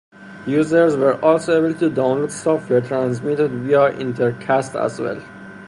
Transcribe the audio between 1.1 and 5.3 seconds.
also able to download software transmitted via Intercast as well.